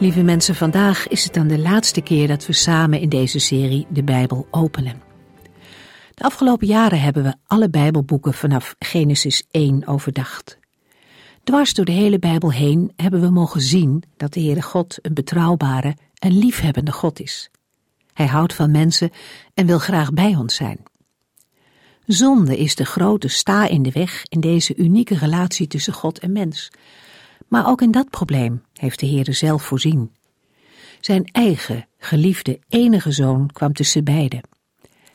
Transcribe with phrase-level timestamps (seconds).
[0.00, 3.86] Lieve mensen, vandaag is het dan de laatste keer dat we samen in deze serie
[3.90, 5.02] de Bijbel openen.
[6.14, 10.58] De afgelopen jaren hebben we alle Bijbelboeken vanaf Genesis 1 overdacht.
[11.44, 15.14] Dwars door de hele Bijbel heen hebben we mogen zien dat de Heere God een
[15.14, 17.50] betrouwbare en liefhebbende God is.
[18.12, 19.10] Hij houdt van mensen
[19.54, 20.82] en wil graag bij ons zijn.
[22.06, 26.32] Zonde is de grote sta in de weg in deze unieke relatie tussen God en
[26.32, 26.70] mens.
[27.48, 30.12] Maar ook in dat probleem heeft de Heere zelf voorzien.
[31.00, 34.40] Zijn eigen, geliefde, enige zoon kwam tussen beiden.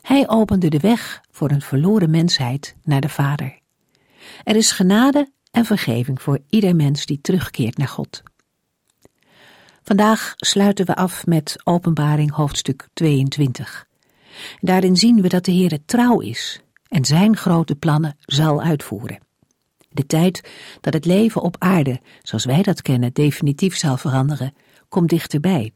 [0.02, 3.60] Hij opende de weg voor een verloren mensheid naar de Vader.
[4.44, 8.24] Er is genade en vergeving voor ieder mens die terugkeert naar God.
[9.84, 13.88] Vandaag sluiten we af met Openbaring hoofdstuk 22.
[14.60, 19.20] Daarin zien we dat de Heere trouw is en zijn grote plannen zal uitvoeren.
[19.94, 20.50] De tijd
[20.82, 24.54] dat het leven op aarde, zoals wij dat kennen, definitief zal veranderen,
[24.90, 25.74] komt dichterbij.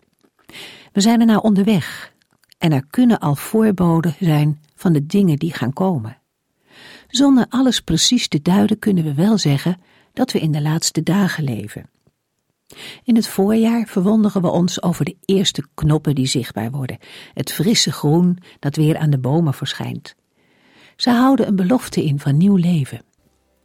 [0.92, 2.14] We zijn er nou onderweg
[2.58, 6.18] en er kunnen al voorboden zijn van de dingen die gaan komen.
[7.08, 9.82] Zonder alles precies te duiden kunnen we wel zeggen
[10.14, 11.90] dat we in de laatste dagen leven.
[13.04, 16.98] In het voorjaar verwonderen we ons over de eerste knoppen die zichtbaar worden,
[17.34, 20.16] het frisse groen dat weer aan de bomen verschijnt.
[20.96, 23.02] Ze houden een belofte in van nieuw leven.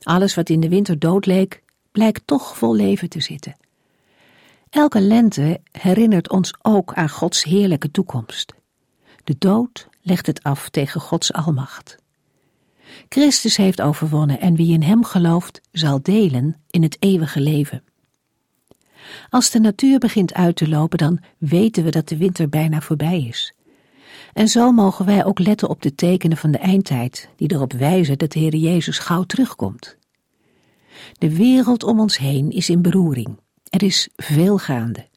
[0.02, 3.56] Alles wat in de winter dood leek, blijkt toch vol leven te zitten.
[4.70, 8.54] Elke lente herinnert ons ook aan Gods heerlijke toekomst.
[9.24, 11.96] De dood legt het af tegen Gods almacht.
[13.08, 17.82] Christus heeft overwonnen en wie in hem gelooft zal delen in het eeuwige leven.
[19.30, 23.22] Als de natuur begint uit te lopen, dan weten we dat de winter bijna voorbij
[23.22, 23.52] is.
[24.32, 28.18] En zo mogen wij ook letten op de tekenen van de eindtijd, die erop wijzen
[28.18, 29.96] dat de Heer Jezus gauw terugkomt.
[31.18, 33.38] De wereld om ons heen is in beroering.
[33.70, 35.08] Er is veel gaande.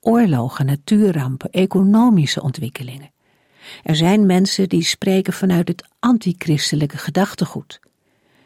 [0.00, 3.10] Oorlogen, natuurrampen, economische ontwikkelingen.
[3.82, 7.80] Er zijn mensen die spreken vanuit het antichristelijke gedachtegoed.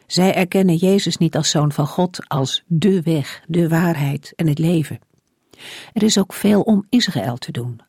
[0.07, 4.59] Zij erkennen Jezus niet als zoon van God, als de weg, de waarheid en het
[4.59, 4.99] leven.
[5.93, 7.79] Er is ook veel om Israël te doen.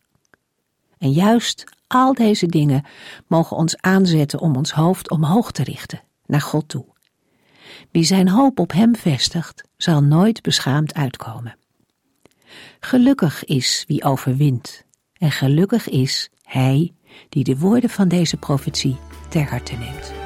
[0.99, 1.65] En juist
[1.95, 2.85] al deze dingen
[3.27, 6.85] mogen ons aanzetten om ons hoofd omhoog te richten, naar God toe.
[7.91, 11.57] Wie zijn hoop op Hem vestigt, zal nooit beschaamd uitkomen.
[12.81, 14.85] Gelukkig is wie overwint,
[15.19, 16.93] en gelukkig is hij
[17.29, 18.97] die de woorden van deze profetie
[19.29, 20.24] ter harte neemt.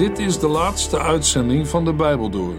[0.00, 2.54] Dit is de laatste uitzending van de Bijbel door.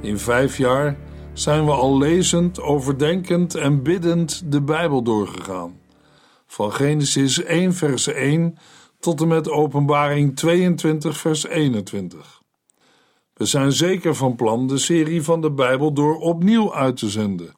[0.00, 0.96] In vijf jaar
[1.32, 5.80] zijn we al lezend, overdenkend en biddend de Bijbel doorgegaan.
[6.46, 8.58] Van Genesis 1 vers 1
[9.00, 12.42] tot en met Openbaring 22 vers 21.
[13.34, 17.54] We zijn zeker van plan de serie van de Bijbel door opnieuw uit te zenden.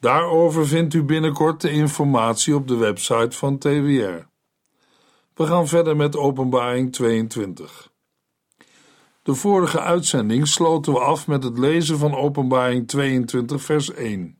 [0.00, 4.30] Daarover vindt u binnenkort de informatie op de website van TWR.
[5.34, 7.90] We gaan verder met Openbaring 22.
[9.22, 14.38] De vorige uitzending sloten we af met het lezen van Openbaring 22, vers 1.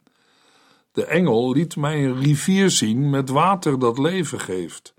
[0.93, 4.95] De engel liet mij een rivier zien met water dat leven geeft.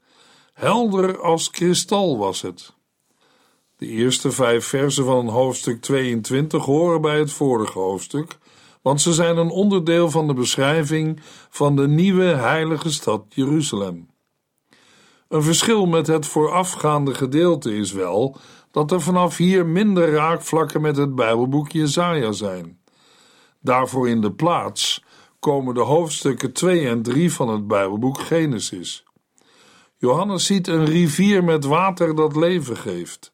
[0.53, 2.73] Helder als kristal was het.
[3.77, 8.37] De eerste vijf versen van hoofdstuk 22 horen bij het vorige hoofdstuk,
[8.81, 11.19] want ze zijn een onderdeel van de beschrijving
[11.49, 14.12] van de nieuwe heilige stad Jeruzalem.
[15.33, 18.37] Een verschil met het voorafgaande gedeelte is wel
[18.71, 22.79] dat er vanaf hier minder raakvlakken met het Bijbelboek Jesaja zijn.
[23.59, 25.03] Daarvoor in de plaats
[25.39, 29.03] komen de hoofdstukken 2 en 3 van het Bijbelboek Genesis.
[29.97, 33.33] Johannes ziet een rivier met water dat leven geeft.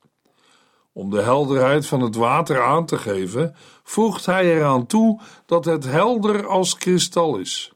[0.94, 5.84] Om de helderheid van het water aan te geven, voegt hij eraan toe dat het
[5.84, 7.74] helder als kristal is.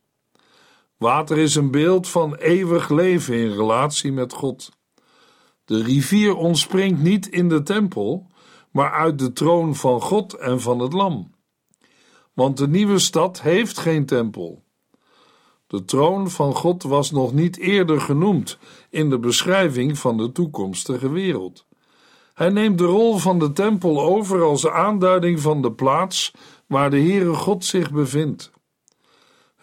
[1.04, 4.72] Water is een beeld van eeuwig leven in relatie met God.
[5.66, 8.28] De rivier ontspringt niet in de tempel,
[8.72, 11.36] maar uit de troon van God en van het Lam.
[12.34, 14.64] Want de nieuwe stad heeft geen tempel.
[15.68, 18.58] De troon van God was nog niet eerder genoemd
[18.90, 21.66] in de beschrijving van de toekomstige wereld.
[22.34, 26.34] Hij neemt de rol van de tempel over als aanduiding van de plaats
[26.68, 28.53] waar de Heere God zich bevindt.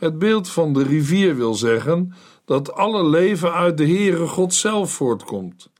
[0.01, 2.13] Het beeld van de rivier wil zeggen
[2.45, 5.71] dat alle leven uit de Heere God zelf voortkomt.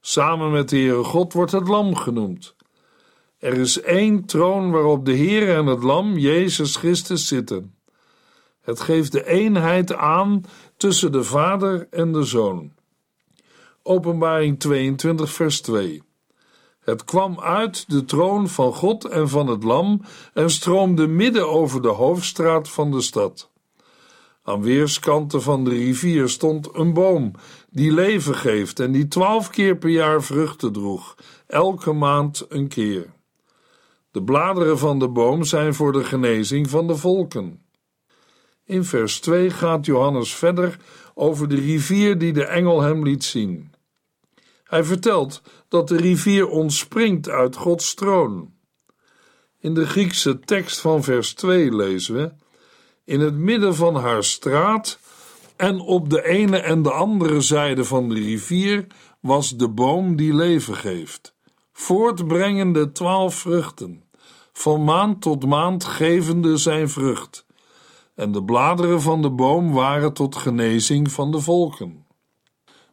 [0.00, 2.54] Samen met de Heere God wordt het lam genoemd.
[3.38, 7.74] Er is één troon waarop de Heer en het lam, Jezus Christus, zitten.
[8.60, 10.44] Het geeft de eenheid aan
[10.76, 12.72] tussen de Vader en de Zoon.
[13.82, 16.02] Openbaring 22, vers 2.
[16.82, 20.02] Het kwam uit de troon van God en van het Lam
[20.34, 23.50] en stroomde midden over de hoofdstraat van de stad.
[24.42, 27.32] Aan weerskanten van de rivier stond een boom
[27.70, 31.14] die leven geeft en die twaalf keer per jaar vruchten droeg,
[31.46, 33.12] elke maand een keer.
[34.10, 37.62] De bladeren van de boom zijn voor de genezing van de volken.
[38.64, 40.76] In vers 2 gaat Johannes verder
[41.14, 43.72] over de rivier die de engel hem liet zien.
[44.64, 48.52] Hij vertelt dat de rivier ontspringt uit Gods troon.
[49.60, 52.32] In de Griekse tekst van vers 2 lezen we:
[53.04, 54.98] In het midden van haar straat
[55.56, 58.86] en op de ene en de andere zijde van de rivier
[59.20, 61.34] was de boom die leven geeft,
[61.72, 64.02] voortbrengende twaalf vruchten,
[64.52, 67.46] van maand tot maand gevende zijn vrucht.
[68.14, 72.01] En de bladeren van de boom waren tot genezing van de volken.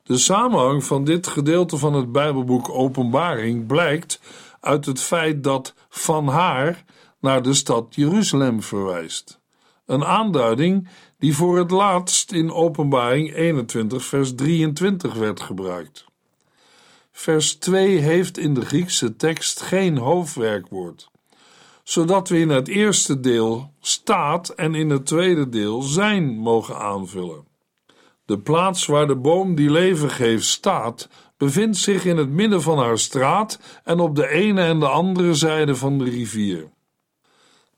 [0.09, 4.19] De samenhang van dit gedeelte van het Bijbelboek Openbaring blijkt
[4.59, 6.83] uit het feit dat van haar
[7.19, 9.39] naar de stad Jeruzalem verwijst.
[9.85, 16.05] Een aanduiding die voor het laatst in Openbaring 21, vers 23 werd gebruikt.
[17.11, 21.11] Vers 2 heeft in de Griekse tekst geen hoofdwerkwoord,
[21.83, 27.48] zodat we in het eerste deel staat en in het tweede deel zijn mogen aanvullen.
[28.29, 32.77] De plaats waar de boom die leven geeft staat, bevindt zich in het midden van
[32.77, 36.69] haar straat en op de ene en de andere zijde van de rivier.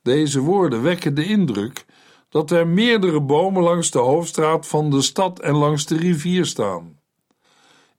[0.01, 1.85] Deze woorden wekken de indruk
[2.29, 6.99] dat er meerdere bomen langs de hoofdstraat van de stad en langs de rivier staan.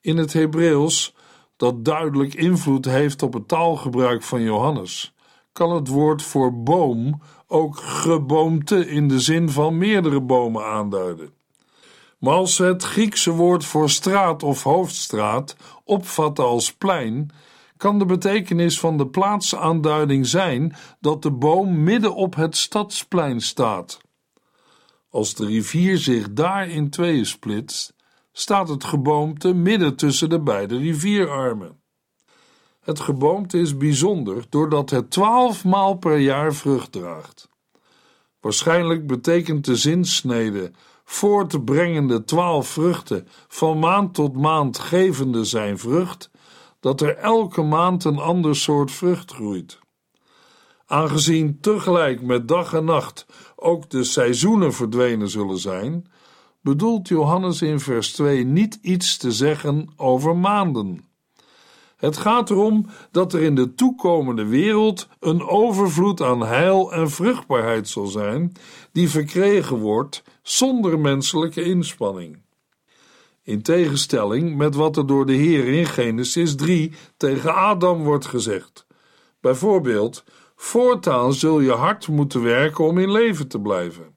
[0.00, 1.14] In het Hebreeuws,
[1.56, 5.14] dat duidelijk invloed heeft op het taalgebruik van Johannes,
[5.52, 11.40] kan het woord voor boom ook geboomte in de zin van meerdere bomen aanduiden.
[12.22, 17.30] Maar als we het Griekse woord voor straat of hoofdstraat opvatten als plein,
[17.76, 24.00] kan de betekenis van de plaatsaanduiding zijn dat de boom midden op het stadsplein staat.
[25.10, 27.94] Als de rivier zich daar in tweeën splitst,
[28.32, 31.80] staat het geboomte midden tussen de beide rivierarmen.
[32.80, 37.48] Het geboomte is bijzonder doordat het twaalf maal per jaar vrucht draagt.
[38.40, 40.72] Waarschijnlijk betekent de zinsnede
[41.12, 46.30] voortbrengende twaalf vruchten, van maand tot maand gevende zijn vrucht,
[46.80, 49.78] dat er elke maand een ander soort vrucht groeit.
[50.86, 53.26] Aangezien tegelijk met dag en nacht
[53.56, 56.06] ook de seizoenen verdwenen zullen zijn,
[56.60, 61.11] bedoelt Johannes in vers 2 niet iets te zeggen over maanden.
[62.02, 67.88] Het gaat erom dat er in de toekomende wereld een overvloed aan heil en vruchtbaarheid
[67.88, 68.52] zal zijn,
[68.92, 72.42] die verkregen wordt zonder menselijke inspanning.
[73.42, 78.86] In tegenstelling met wat er door de Heer in Genesis 3 tegen Adam wordt gezegd.
[79.40, 80.24] Bijvoorbeeld,
[80.56, 84.16] voortaan zul je hard moeten werken om in leven te blijven.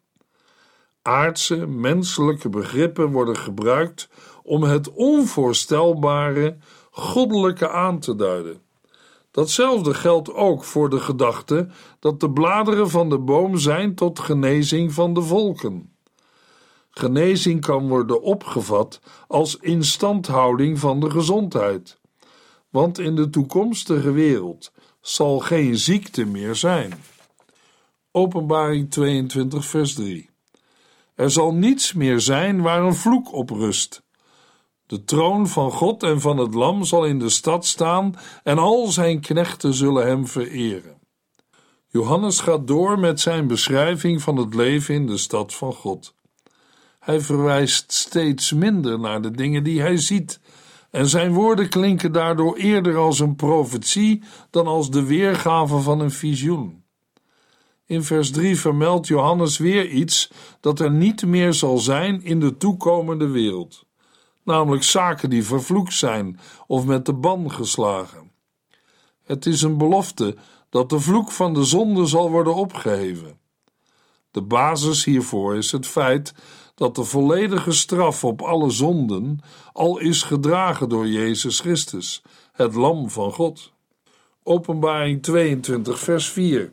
[1.02, 4.10] Aardse, menselijke begrippen worden gebruikt
[4.44, 6.58] om het onvoorstelbare,
[6.96, 8.62] goddelijke aan te duiden.
[9.32, 11.68] Datzelfde geldt ook voor de gedachte
[12.00, 15.96] dat de bladeren van de boom zijn tot genezing van de volken.
[16.90, 22.00] Genezing kan worden opgevat als instandhouding van de gezondheid,
[22.70, 24.72] want in de toekomstige wereld
[25.02, 26.94] zal geen ziekte meer zijn.
[28.12, 30.30] Openbaring 22, vers 3.
[31.16, 34.05] Er zal niets meer zijn waar een vloek op rust.
[34.88, 38.88] De troon van God en van het Lam zal in de stad staan en al
[38.88, 40.98] zijn knechten zullen hem vereren.
[41.88, 46.16] Johannes gaat door met zijn beschrijving van het leven in de stad van God.
[47.00, 50.40] Hij verwijst steeds minder naar de dingen die hij ziet,
[50.92, 56.12] en zijn woorden klinken daardoor eerder als een profetie dan als de weergave van een
[56.12, 56.84] visioen.
[57.86, 62.58] In vers 3 vermeldt Johannes weer iets dat er niet meer zal zijn in de
[62.58, 63.85] toekomende wereld,
[64.46, 68.32] namelijk zaken die vervloekt zijn of met de ban geslagen.
[69.24, 70.36] Het is een belofte
[70.70, 73.40] dat de vloek van de zonde zal worden opgeheven.
[74.32, 76.34] De basis hiervoor is het feit
[76.76, 79.40] dat de volledige straf op alle zonden
[79.74, 82.22] al is gedragen door Jezus Christus,
[82.52, 83.72] het Lam van God.
[84.44, 86.72] Openbaring 22, vers 4.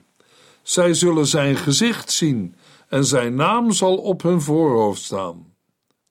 [0.63, 2.55] Zij zullen zijn gezicht zien
[2.89, 5.52] en zijn naam zal op hun voorhoofd staan.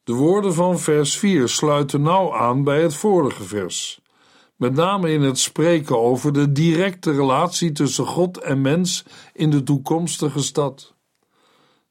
[0.04, 4.02] De woorden van vers 4 sluiten nauw aan bij het vorige vers.
[4.56, 9.04] Met name in het spreken over de directe relatie tussen God en mens
[9.34, 10.96] in de toekomstige stad.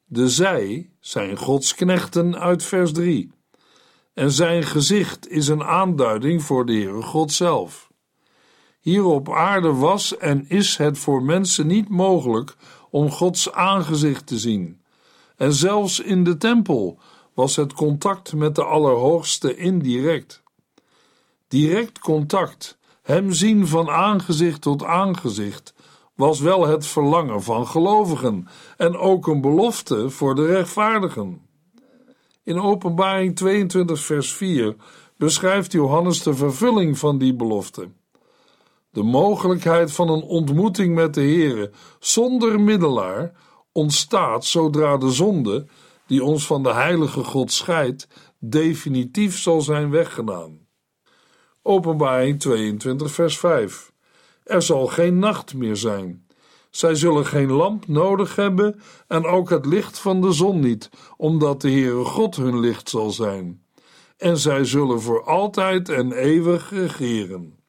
[0.05, 3.31] De zij zijn Gods knechten uit vers 3.
[4.13, 7.91] En zijn gezicht is een aanduiding voor de Heere God zelf.
[8.79, 12.55] Hier op aarde was en is het voor mensen niet mogelijk
[12.89, 14.81] om Gods aangezicht te zien.
[15.35, 16.99] En zelfs in de tempel
[17.41, 20.43] was het contact met de Allerhoogste indirect.
[21.47, 25.73] Direct contact, hem zien van aangezicht tot aangezicht,
[26.15, 31.41] was wel het verlangen van gelovigen en ook een belofte voor de rechtvaardigen.
[32.43, 34.75] In Openbaring 22, vers 4
[35.17, 37.89] beschrijft Johannes de vervulling van die belofte.
[38.91, 43.31] De mogelijkheid van een ontmoeting met de Heere zonder middelaar
[43.71, 45.65] ontstaat zodra de zonde,
[46.11, 48.07] die ons van de heilige God scheidt,
[48.39, 50.67] definitief zal zijn weggedaan.
[51.61, 53.91] Openbaring 22, vers 5.
[54.43, 56.27] Er zal geen nacht meer zijn.
[56.69, 61.61] Zij zullen geen lamp nodig hebben en ook het licht van de zon niet, omdat
[61.61, 63.65] de Heere God hun licht zal zijn.
[64.17, 67.59] En zij zullen voor altijd en eeuwig regeren.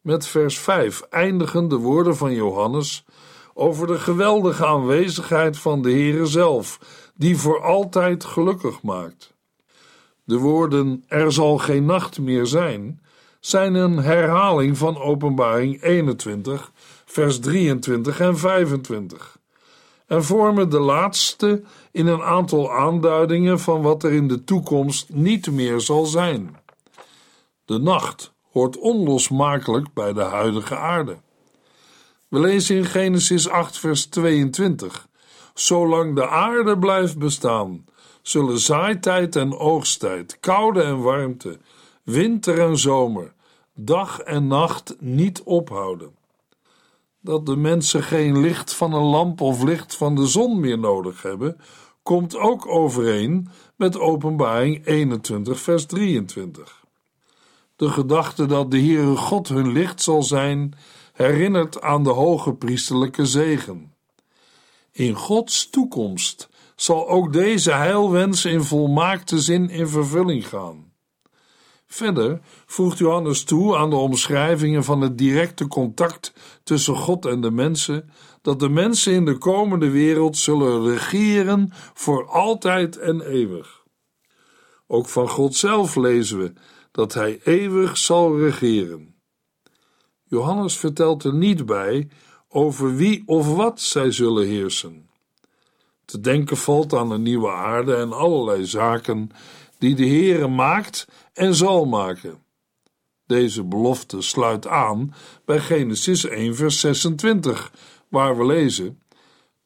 [0.00, 3.04] Met vers 5 eindigen de woorden van Johannes
[3.54, 6.78] over de geweldige aanwezigheid van de Heere zelf,
[7.14, 9.34] die voor altijd gelukkig maakt.
[10.24, 13.00] De woorden er zal geen nacht meer zijn,
[13.40, 16.72] zijn een herhaling van Openbaring 21,
[17.04, 19.38] vers 23 en 25,
[20.06, 25.50] en vormen de laatste in een aantal aanduidingen van wat er in de toekomst niet
[25.50, 26.56] meer zal zijn.
[27.64, 31.16] De nacht hoort onlosmakelijk bij de huidige aarde.
[32.34, 35.08] We lezen in Genesis 8, vers 22:
[35.54, 37.84] Zolang de aarde blijft bestaan,
[38.22, 41.58] zullen zaaitijd en oogsttijd, koude en warmte,
[42.02, 43.32] winter en zomer,
[43.74, 46.14] dag en nacht niet ophouden.
[47.20, 51.22] Dat de mensen geen licht van een lamp of licht van de zon meer nodig
[51.22, 51.60] hebben,
[52.02, 56.84] komt ook overeen met Openbaring 21, vers 23.
[57.76, 60.74] De gedachte dat de Heere God hun licht zal zijn,
[61.14, 63.94] herinnert aan de hoge priesterlijke zegen.
[64.92, 70.92] In Gods toekomst zal ook deze heilwens in volmaakte zin in vervulling gaan.
[71.86, 77.50] Verder voegt Johannes toe aan de omschrijvingen van het directe contact tussen God en de
[77.50, 78.10] mensen,
[78.42, 83.82] dat de mensen in de komende wereld zullen regeren voor altijd en eeuwig.
[84.86, 86.52] Ook van God zelf lezen we
[86.90, 89.13] dat hij eeuwig zal regeren.
[90.34, 92.08] Johannes vertelt er niet bij
[92.48, 95.08] over wie of wat zij zullen heersen.
[96.04, 99.30] Te denken valt aan een nieuwe aarde en allerlei zaken
[99.78, 102.42] die de Heere maakt en zal maken.
[103.26, 105.14] Deze belofte sluit aan
[105.44, 107.72] bij Genesis 1 vers 26,
[108.08, 108.98] waar we lezen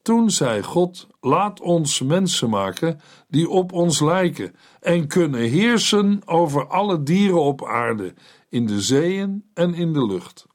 [0.01, 6.67] toen zei God: Laat ons mensen maken die op ons lijken en kunnen heersen over
[6.67, 8.13] alle dieren op aarde,
[8.49, 10.47] in de zeeën en in de lucht.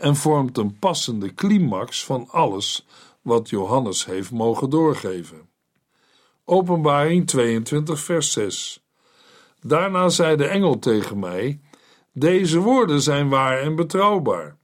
[0.00, 2.86] En vormt een passende climax van alles
[3.22, 5.48] wat Johannes heeft mogen doorgeven.
[6.44, 8.84] Openbaring 22, vers 6.
[9.60, 11.60] Daarna zei de engel tegen mij:
[12.12, 14.56] Deze woorden zijn waar en betrouwbaar.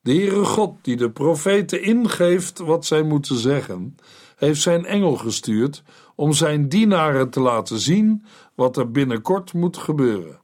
[0.00, 3.96] De Heere God, die de profeten ingeeft wat zij moeten zeggen,
[4.36, 5.82] heeft zijn engel gestuurd
[6.14, 10.40] om zijn dienaren te laten zien wat er binnenkort moet gebeuren.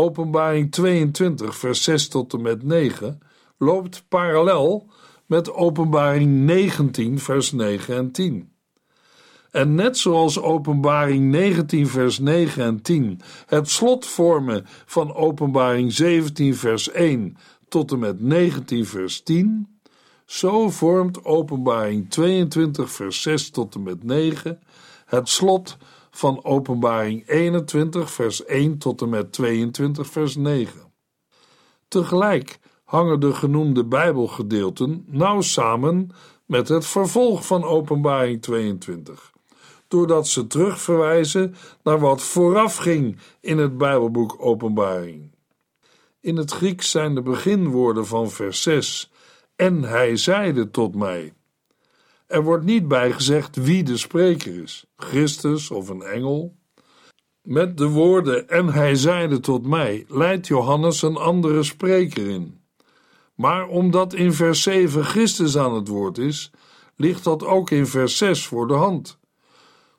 [0.00, 3.18] Openbaring 22, vers 6 tot en met 9
[3.58, 4.86] loopt parallel
[5.26, 8.52] met Openbaring 19, vers 9 en 10.
[9.50, 16.56] En net zoals Openbaring 19, vers 9 en 10 het slot vormen van Openbaring 17,
[16.56, 17.36] vers 1
[17.68, 19.80] tot en met 19 vers 10,
[20.24, 24.58] zo vormt Openbaring 22 vers 6 tot en met 9
[25.06, 25.76] het slot
[26.10, 30.92] van Openbaring 21, vers 1 tot en met 22, vers 9.
[31.88, 36.10] Tegelijk hangen de genoemde Bijbelgedeelten nauw samen
[36.46, 39.32] met het vervolg van Openbaring 22,
[39.88, 45.30] doordat ze terugverwijzen naar wat vooraf ging in het Bijbelboek Openbaring.
[46.20, 49.10] In het Grieks zijn de beginwoorden van vers 6
[49.56, 51.32] en hij zeide tot mij.
[52.30, 56.56] Er wordt niet bijgezegd wie de spreker is, Christus of een engel.
[57.42, 62.60] Met de woorden en hij zeide tot mij leidt Johannes een andere spreker in.
[63.34, 66.50] Maar omdat in vers 7 Christus aan het woord is,
[66.96, 69.18] ligt dat ook in vers 6 voor de hand.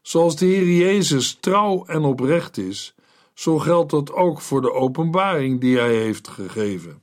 [0.02, 2.96] Zoals de Heer Jezus trouw en oprecht is,
[3.34, 7.02] zo geldt dat ook voor de openbaring die hij heeft gegeven.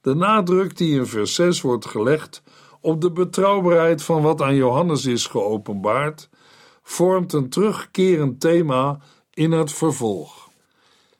[0.00, 2.42] De nadruk die in vers 6 wordt gelegd
[2.86, 6.28] op de betrouwbaarheid van wat aan Johannes is geopenbaard,
[6.82, 8.98] vormt een terugkerend thema
[9.30, 10.48] in het vervolg.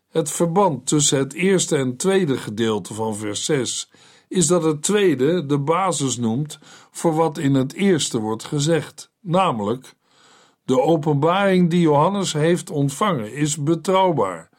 [0.09, 3.91] Het verband tussen het eerste en tweede gedeelte van vers 6
[4.29, 6.59] is dat het tweede de basis noemt
[6.91, 9.95] voor wat in het eerste wordt gezegd, namelijk
[10.65, 14.51] de openbaring die Johannes heeft ontvangen is betrouwbaar,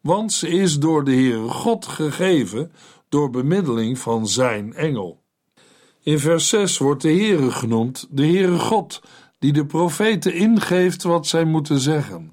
[0.00, 2.72] want ze is door de Heere God gegeven
[3.08, 5.23] door bemiddeling van zijn engel.
[6.04, 9.02] In vers 6 wordt de Heere genoemd, de Heere God,
[9.38, 12.32] die de profeten ingeeft wat zij moeten zeggen.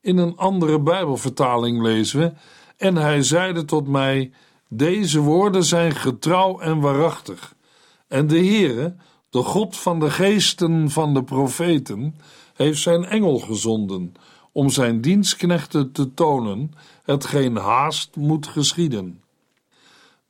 [0.00, 2.32] In een andere Bijbelvertaling lezen we:
[2.76, 4.30] En hij zeide tot mij:
[4.68, 7.54] Deze woorden zijn getrouw en waarachtig.
[8.08, 8.94] En de Heere,
[9.30, 12.14] de God van de geesten van de profeten,
[12.54, 14.14] heeft zijn engel gezonden
[14.52, 16.72] om zijn dienstknechten te tonen
[17.02, 19.22] hetgeen haast moet geschieden.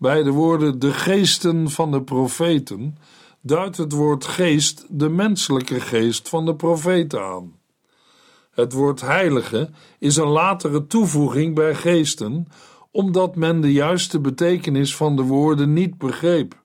[0.03, 2.97] Bij de woorden de geesten van de profeten
[3.41, 7.59] duidt het woord geest de menselijke geest van de profeten aan.
[8.51, 12.49] Het woord heilige is een latere toevoeging bij geesten,
[12.91, 16.63] omdat men de juiste betekenis van de woorden niet begreep.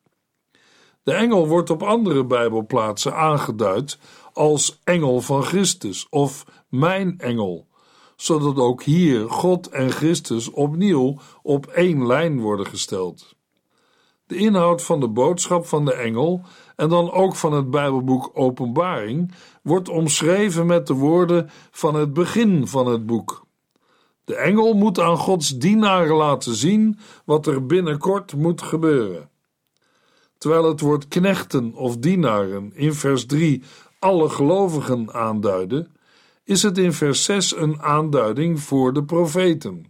[1.03, 3.99] De engel wordt op andere Bijbelplaatsen aangeduid
[4.33, 7.66] als engel van Christus of mijn engel,
[8.17, 13.35] zodat ook hier God en Christus opnieuw op één lijn worden gesteld.
[14.25, 16.41] De inhoud van de boodschap van de engel
[16.75, 22.67] en dan ook van het Bijbelboek Openbaring wordt omschreven met de woorden van het begin
[22.67, 23.45] van het boek.
[24.23, 29.29] De engel moet aan Gods dienaren laten zien wat er binnenkort moet gebeuren.
[30.37, 33.63] Terwijl het woord knechten of dienaren in vers 3
[33.99, 35.96] alle gelovigen aanduiden,
[36.47, 39.85] is het in vers 6 een aanduiding voor de profeten.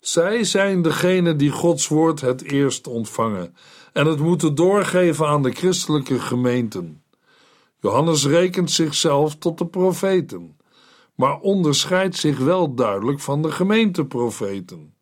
[0.00, 3.56] Zij zijn degene die Gods woord het eerst ontvangen
[3.92, 7.02] en het moeten doorgeven aan de christelijke gemeenten.
[7.80, 10.56] Johannes rekent zichzelf tot de profeten,
[11.14, 14.94] maar onderscheidt zich wel duidelijk van de gemeenteprofeten.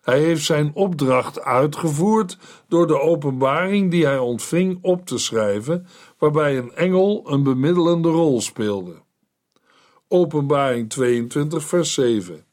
[0.00, 5.86] Hij heeft zijn opdracht uitgevoerd door de openbaring die hij ontving op te schrijven,
[6.18, 9.08] waarbij een engel een bemiddelende rol speelde.
[10.12, 12.44] Openbaring 22, vers 7.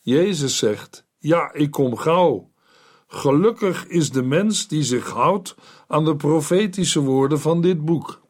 [0.00, 2.50] Jezus zegt: Ja, ik kom gauw.
[3.06, 5.54] Gelukkig is de mens die zich houdt
[5.88, 8.20] aan de profetische woorden van dit boek.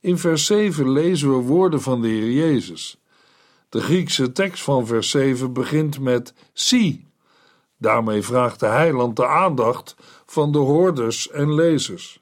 [0.00, 3.00] In vers 7 lezen we woorden van de Heer Jezus.
[3.68, 7.06] De Griekse tekst van vers 7 begint met zie.
[7.78, 12.20] Daarmee vraagt de heiland de aandacht van de hoorders en lezers.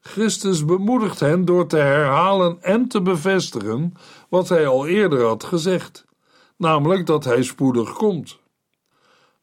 [0.00, 3.94] Christus bemoedigt hen door te herhalen en te bevestigen
[4.28, 6.04] wat hij al eerder had gezegd,
[6.56, 8.38] namelijk dat hij spoedig komt.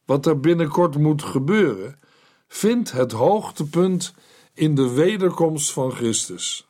[0.04, 1.98] Wat er binnenkort moet gebeuren,
[2.48, 4.14] vindt het hoogtepunt
[4.54, 6.66] in de wederkomst van Christus.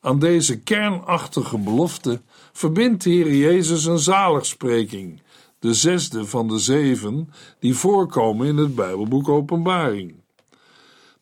[0.00, 2.20] Aan deze kernachtige belofte
[2.52, 5.22] verbindt de Heer Jezus een zaligspreking,
[5.58, 10.14] de zesde van de zeven die voorkomen in het Bijbelboek Openbaring.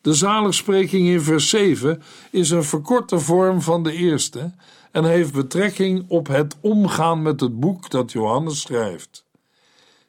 [0.01, 4.53] De zaligspreking in vers 7 is een verkorte vorm van de eerste
[4.91, 9.25] en heeft betrekking op het omgaan met het boek dat Johannes schrijft.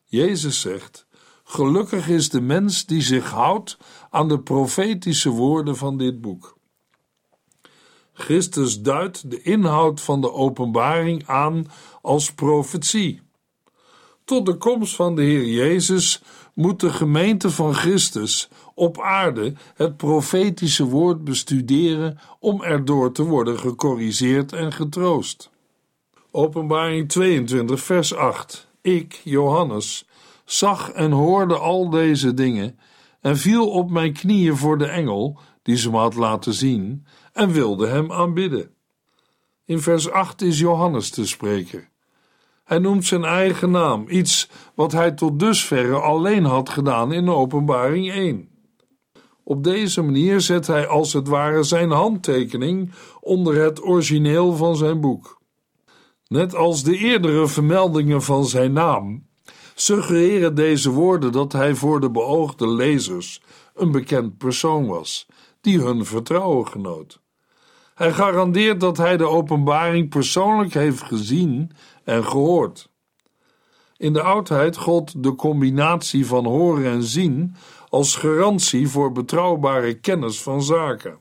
[0.05, 1.07] Jezus zegt:
[1.45, 3.79] Gelukkig is de mens die zich houdt
[4.11, 6.59] aan de profetische woorden van dit boek.
[8.13, 11.67] Christus duidt de inhoud van de openbaring aan
[12.03, 13.21] als profetie.
[14.25, 16.23] Tot de komst van de Heer Jezus
[16.55, 23.59] moet de gemeente van Christus op aarde het profetische woord bestuderen om erdoor te worden
[23.59, 25.51] gecorrigeerd en getroost.
[26.31, 28.69] Openbaring 22, vers 8.
[28.81, 30.07] Ik, Johannes,
[30.45, 32.79] zag en hoorde al deze dingen
[33.21, 37.53] en viel op mijn knieën voor de engel die ze me had laten zien en
[37.53, 38.71] wilde hem aanbidden.
[39.65, 41.92] In vers 8 is Johannes te spreken.
[42.73, 48.11] Hij noemt zijn eigen naam, iets wat hij tot dusverre alleen had gedaan in Openbaring
[48.11, 48.49] 1.
[49.45, 55.01] Op deze manier zet hij als het ware zijn handtekening onder het origineel van zijn
[55.01, 55.41] boek.
[56.29, 59.27] Net als de eerdere vermeldingen van zijn naam,
[59.75, 63.43] suggereren deze woorden dat hij voor de beoogde lezers
[63.75, 65.27] een bekend persoon was,
[65.61, 67.22] die hun vertrouwen genoot.
[67.95, 71.71] Hij garandeert dat hij de openbaring persoonlijk heeft gezien
[72.05, 72.91] en gehoord.
[73.97, 77.57] In de oudheid gold de combinatie van horen en zien
[77.89, 81.19] als garantie voor betrouwbare kennis van zaken.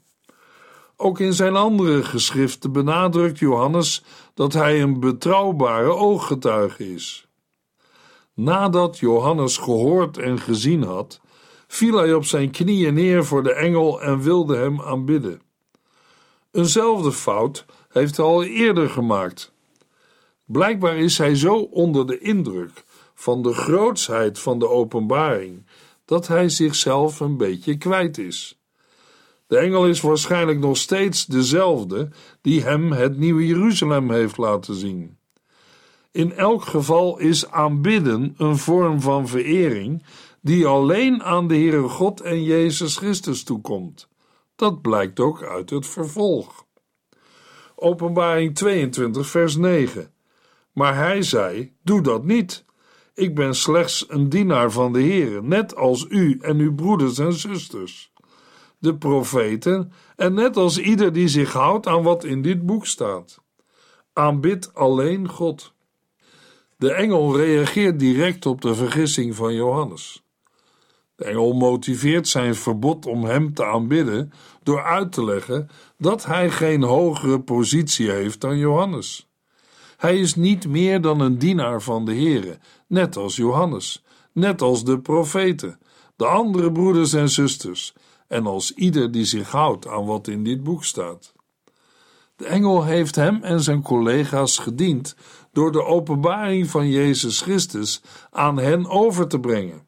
[0.96, 4.04] Ook in zijn andere geschriften benadrukt Johannes
[4.34, 7.28] dat hij een betrouwbare ooggetuige is.
[8.34, 11.22] Nadat Johannes gehoord en gezien had,
[11.68, 15.42] viel hij op zijn knieën neer voor de engel en wilde hem aanbidden.
[16.52, 19.52] Eenzelfde fout heeft hij al eerder gemaakt.
[20.46, 22.84] Blijkbaar is hij zo onder de indruk
[23.14, 25.66] van de grootsheid van de openbaring
[26.06, 28.60] dat hij zichzelf een beetje kwijt is.
[29.48, 32.10] De engel is waarschijnlijk nog steeds dezelfde
[32.42, 35.18] die hem het nieuwe Jeruzalem heeft laten zien.
[36.12, 40.04] In elk geval is aanbidden een vorm van verering
[40.42, 44.10] die alleen aan de Heere God en Jezus Christus toekomt.
[44.62, 46.66] Dat blijkt ook uit het vervolg.
[47.76, 50.14] Openbaring 22, vers 9.
[50.72, 52.66] Maar hij zei: Doe dat niet.
[53.14, 57.34] Ik ben slechts een dienaar van de Heere, net als u en uw broeders en
[57.34, 58.14] zusters,
[58.78, 63.42] de profeten, en net als ieder die zich houdt aan wat in dit boek staat.
[64.14, 65.74] Aanbid alleen God.
[66.78, 70.24] De engel reageert direct op de vergissing van Johannes.
[71.22, 74.32] De engel motiveert zijn verbod om hem te aanbidden
[74.64, 79.30] door uit te leggen dat hij geen hogere positie heeft dan Johannes.
[79.98, 84.84] Hij is niet meer dan een dienaar van de Heere, net als Johannes, net als
[84.84, 85.80] de profeten,
[86.16, 87.94] de andere broeders en zusters,
[88.28, 91.34] en als ieder die zich houdt aan wat in dit boek staat.
[92.36, 95.16] De engel heeft hem en zijn collega's gediend
[95.52, 99.88] door de openbaring van Jezus Christus aan hen over te brengen.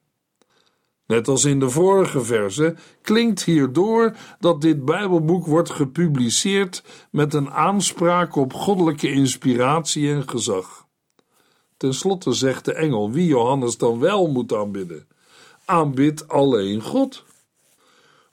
[1.13, 7.51] Net als in de vorige verse klinkt hierdoor dat dit Bijbelboek wordt gepubliceerd met een
[7.51, 10.87] aanspraak op goddelijke inspiratie en gezag.
[11.77, 15.07] Ten slotte zegt de engel wie Johannes dan wel moet aanbidden:
[15.65, 17.25] aanbid alleen God.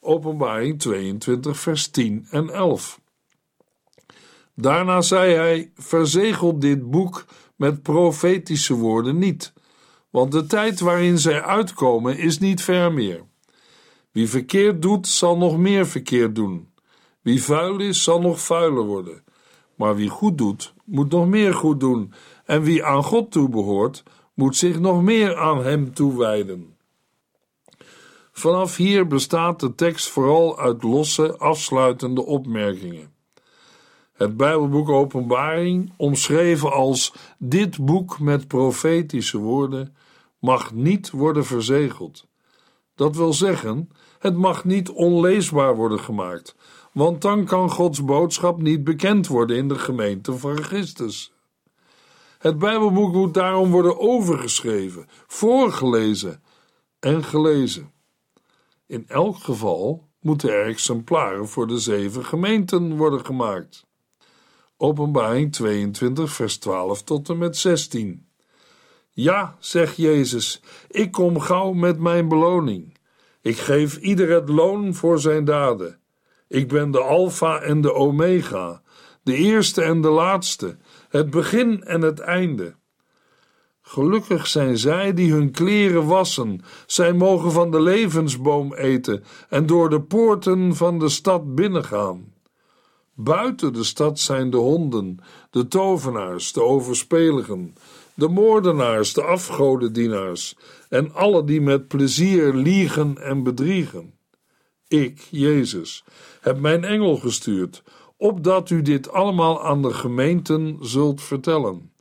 [0.01, 3.01] Openbaring 22, vers 10 en 11.
[4.55, 7.25] Daarna zei hij: Verzegel dit boek
[7.57, 9.53] met profetische woorden niet
[10.11, 13.25] want de tijd waarin zij uitkomen is niet ver meer.
[14.13, 16.69] Wie verkeerd doet, zal nog meer verkeerd doen.
[17.23, 19.25] Wie vuil is, zal nog vuiler worden.
[19.75, 22.13] Maar wie goed doet, moet nog meer goed doen.
[22.45, 24.03] En wie aan God toebehoort,
[24.35, 26.77] moet zich nog meer aan Hem toewijden.
[28.33, 33.10] Vanaf hier bestaat de tekst vooral uit losse, afsluitende opmerkingen.
[34.21, 39.97] Het Bijbelboek Openbaring, omschreven als dit boek met profetische woorden,
[40.39, 42.27] mag niet worden verzegeld.
[42.95, 46.57] Dat wil zeggen, het mag niet onleesbaar worden gemaakt,
[46.93, 51.33] want dan kan Gods boodschap niet bekend worden in de gemeente van Christus.
[52.39, 56.43] Het Bijbelboek moet daarom worden overgeschreven, voorgelezen
[56.99, 57.93] en gelezen.
[58.87, 63.89] In elk geval moeten er exemplaren voor de zeven gemeenten worden gemaakt.
[64.83, 68.27] Openbaring 22, vers 12 tot en met 16.
[69.11, 72.97] Ja, zegt Jezus, ik kom gauw met mijn beloning.
[73.41, 75.99] Ik geef ieder het loon voor zijn daden.
[76.49, 78.83] Ik ben de Alpha en de Omega,
[79.23, 80.77] de eerste en de laatste,
[81.09, 82.75] het begin en het einde.
[83.83, 89.91] Gelukkig zijn zij die hun kleren wassen, zij mogen van de levensboom eten en door
[89.91, 92.30] de poorten van de stad binnengaan.
[93.15, 95.19] Buiten de stad zijn de honden,
[95.51, 97.75] de tovenaars, de overspeligen,
[98.15, 100.57] de moordenaars, de afgodendienaars
[100.89, 104.15] en alle die met plezier liegen en bedriegen.
[104.89, 106.05] Ik, Jezus,
[106.41, 107.83] heb mijn engel gestuurd,
[108.17, 111.93] opdat u dit allemaal aan de gemeenten zult vertellen.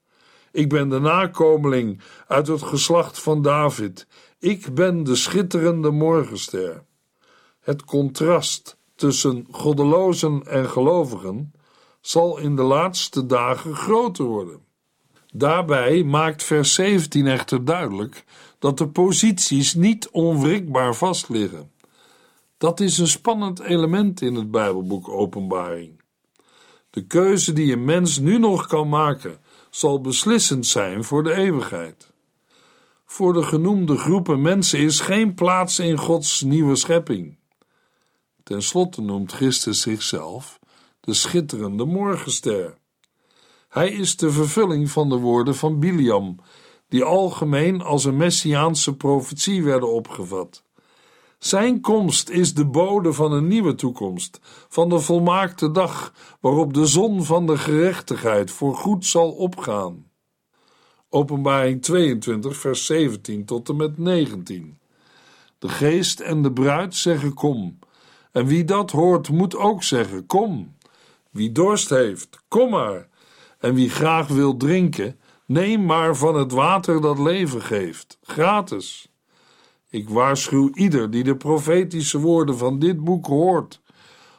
[0.52, 4.08] Ik ben de nakomeling uit het geslacht van David.
[4.40, 6.84] Ik ben de schitterende morgenster.
[7.60, 11.52] Het contrast tussen goddelozen en gelovigen
[12.02, 14.60] zal in de laatste dagen groter worden.
[15.34, 18.24] Daarbij maakt vers 17 echter duidelijk
[18.60, 21.72] dat de posities niet onwrikbaar vastliggen.
[22.58, 26.02] Dat is een spannend element in het Bijbelboek Openbaring.
[26.90, 29.38] De keuze die een mens nu nog kan maken,
[29.70, 32.12] zal beslissend zijn voor de eeuwigheid.
[33.06, 37.38] Voor de genoemde groepen mensen is geen plaats in Gods nieuwe schepping.
[38.50, 40.60] Ten slotte noemt Christus zichzelf
[41.00, 42.78] de schitterende morgenster.
[43.68, 46.36] Hij is de vervulling van de woorden van Biliam,
[46.88, 50.64] die algemeen als een messiaanse profetie werden opgevat.
[51.40, 56.86] Zijn komst is de bode van een nieuwe toekomst, van de volmaakte dag waarop de
[56.86, 60.12] zon van de gerechtigheid voor goed zal opgaan.
[61.10, 64.80] Openbaring 22, vers 17 tot en met 19.
[65.60, 67.79] De geest en de bruid zeggen kom,
[68.32, 70.76] en wie dat hoort moet ook zeggen kom.
[71.32, 73.08] Wie dorst heeft, kom maar,
[73.60, 79.12] en wie graag wil drinken, neem maar van het water dat leven geeft, gratis.
[79.90, 83.82] Ik waarschuw ieder die de profetische woorden van dit boek hoort.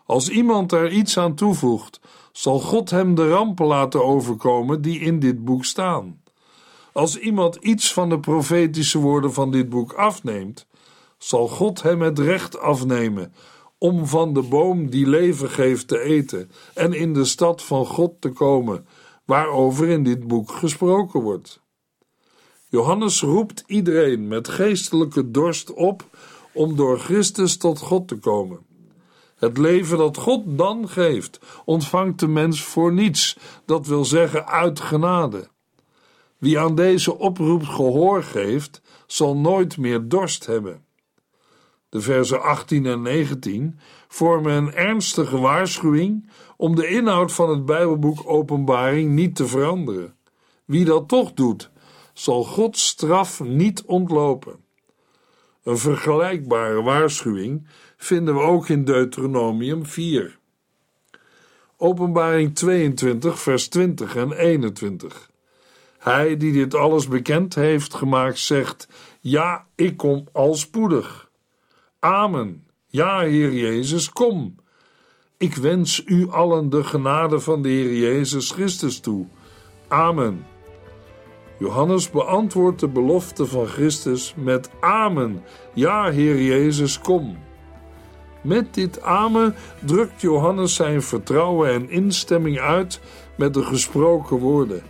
[0.07, 2.01] Als iemand er iets aan toevoegt,
[2.33, 6.23] zal God hem de rampen laten overkomen die in dit boek staan.
[6.93, 10.67] Als iemand iets van de profetische woorden van dit boek afneemt,
[11.19, 13.33] zal God hem het recht afnemen
[13.81, 18.13] om van de boom die leven geeft te eten en in de stad van God
[18.19, 18.87] te komen,
[19.25, 21.61] waarover in dit boek gesproken wordt.
[22.69, 26.05] Johannes roept iedereen met geestelijke dorst op
[26.53, 28.59] om door Christus tot God te komen.
[29.37, 34.81] Het leven dat God dan geeft, ontvangt de mens voor niets, dat wil zeggen uit
[34.81, 35.49] genade.
[36.39, 40.85] Wie aan deze oproep gehoor geeft, zal nooit meer dorst hebben.
[41.91, 48.23] De versen 18 en 19 vormen een ernstige waarschuwing om de inhoud van het Bijbelboek
[48.25, 50.15] Openbaring niet te veranderen.
[50.65, 51.71] Wie dat toch doet,
[52.13, 54.57] zal Gods straf niet ontlopen.
[55.65, 60.39] Een vergelijkbare waarschuwing vinden we ook in Deuteronomium 4.
[61.77, 65.31] Openbaring 22, vers 20 en 21.
[65.99, 68.89] Hij die dit alles bekend heeft gemaakt, zegt:
[69.21, 71.30] Ja, ik kom al spoedig.
[72.01, 72.65] Amen.
[72.87, 74.55] Ja, Heer Jezus, kom.
[75.37, 79.27] Ik wens u allen de genade van de Heer Jezus Christus toe.
[79.89, 80.47] Amen.
[81.59, 85.43] Johannes beantwoordt de belofte van Christus met Amen.
[85.75, 87.39] Ja, Heer Jezus, kom.
[88.43, 93.01] Met dit Amen drukt Johannes zijn vertrouwen en instemming uit
[93.37, 94.83] met de gesproken woorden.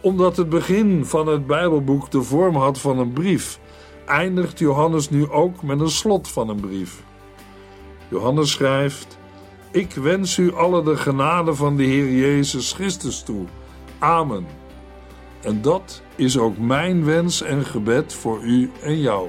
[0.00, 3.60] Omdat het begin van het Bijbelboek de vorm had van een brief,
[4.06, 7.02] eindigt Johannes nu ook met een slot van een brief.
[8.08, 9.18] Johannes schrijft:
[9.70, 13.44] Ik wens u alle de genade van de Heer Jezus Christus toe.
[13.98, 14.46] Amen.
[15.42, 19.28] En dat is ook mijn wens en gebed voor u en jou.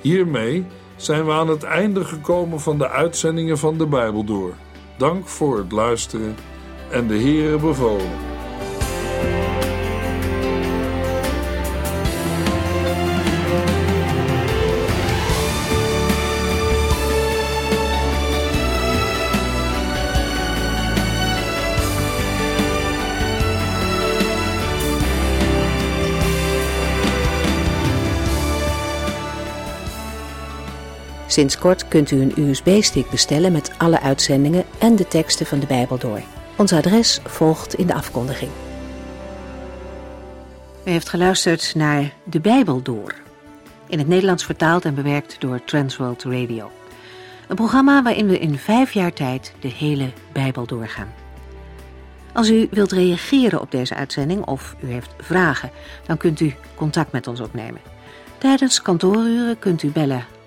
[0.00, 0.66] Hiermee
[0.96, 4.54] zijn we aan het einde gekomen van de uitzendingen van de Bijbel door.
[4.98, 6.36] Dank voor het luisteren
[6.90, 8.35] en de Heere bevolen.
[31.36, 35.66] Sinds kort kunt u een USB-stick bestellen met alle uitzendingen en de teksten van de
[35.66, 36.20] Bijbel door.
[36.56, 38.50] Ons adres volgt in de afkondiging.
[40.84, 43.14] U heeft geluisterd naar De Bijbel Door.
[43.86, 46.70] In het Nederlands vertaald en bewerkt door Transworld Radio.
[47.48, 51.12] Een programma waarin we in vijf jaar tijd de hele Bijbel doorgaan.
[52.32, 55.70] Als u wilt reageren op deze uitzending of u heeft vragen,
[56.06, 57.80] dan kunt u contact met ons opnemen.
[58.38, 60.34] Tijdens kantooruren kunt u bellen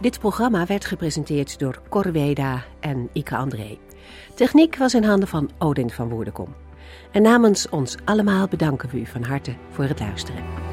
[0.00, 3.78] Dit programma werd gepresenteerd door Corweda en Ike André.
[4.34, 6.54] Techniek was in handen van Odin van Woerdenkom.
[7.12, 10.65] En namens ons allemaal bedanken we u van harte voor het luisteren.